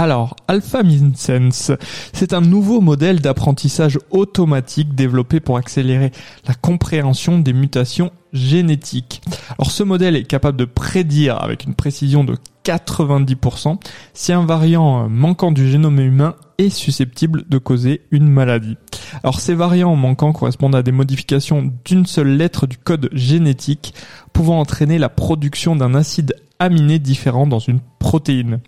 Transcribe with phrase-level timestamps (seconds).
[0.00, 1.72] Alors, Alpha Minsense,
[2.12, 6.12] c'est un nouveau modèle d'apprentissage automatique développé pour accélérer
[6.46, 9.22] la compréhension des mutations génétiques.
[9.58, 13.80] Alors, ce modèle est capable de prédire avec une précision de 90%
[14.14, 18.76] si un variant manquant du génome humain est susceptible de causer une maladie.
[19.24, 23.94] Alors, ces variants manquants correspondent à des modifications d'une seule lettre du code génétique
[24.32, 28.60] pouvant entraîner la production d'un acide aminé différent dans une protéine.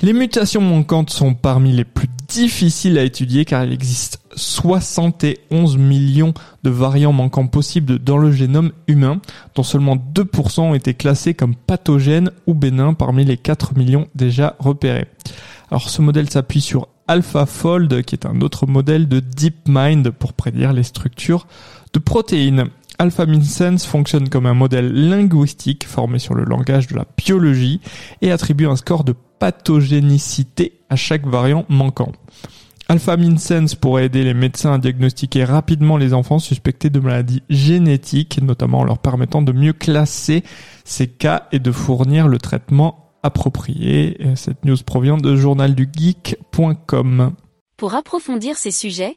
[0.00, 6.32] Les mutations manquantes sont parmi les plus difficiles à étudier car il existe 71 millions
[6.62, 9.20] de variants manquants possibles dans le génome humain,
[9.54, 14.56] dont seulement 2% ont été classés comme pathogènes ou bénins parmi les 4 millions déjà
[14.58, 15.06] repérés.
[15.70, 20.72] Alors ce modèle s'appuie sur AlphaFold, qui est un autre modèle de DeepMind pour prédire
[20.72, 21.46] les structures
[21.92, 22.70] de protéines.
[23.02, 27.80] AlphaMinsense fonctionne comme un modèle linguistique formé sur le langage de la biologie
[28.20, 32.12] et attribue un score de pathogénicité à chaque variant manquant.
[32.88, 38.78] AlphaMinsense pourrait aider les médecins à diagnostiquer rapidement les enfants suspectés de maladies génétiques, notamment
[38.80, 40.44] en leur permettant de mieux classer
[40.84, 44.16] ces cas et de fournir le traitement approprié.
[44.36, 47.32] Cette news provient de journaldugeek.com.
[47.76, 49.16] Pour approfondir ces sujets,